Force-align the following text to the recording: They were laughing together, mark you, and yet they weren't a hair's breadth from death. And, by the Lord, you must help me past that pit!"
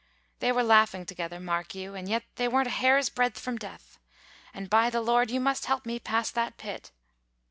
They 0.39 0.51
were 0.51 0.63
laughing 0.63 1.05
together, 1.05 1.39
mark 1.39 1.75
you, 1.75 1.93
and 1.93 2.09
yet 2.09 2.23
they 2.37 2.47
weren't 2.47 2.65
a 2.67 2.71
hair's 2.71 3.07
breadth 3.07 3.37
from 3.37 3.59
death. 3.59 3.99
And, 4.51 4.67
by 4.67 4.89
the 4.89 4.99
Lord, 4.99 5.29
you 5.29 5.39
must 5.39 5.67
help 5.67 5.85
me 5.85 5.99
past 5.99 6.33
that 6.33 6.57
pit!" 6.57 6.91